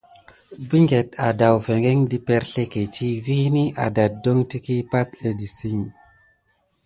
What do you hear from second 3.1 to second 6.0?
vini aɗakudon tiki pay édisik.